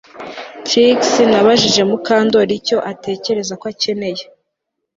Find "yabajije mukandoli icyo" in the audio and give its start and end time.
1.33-2.77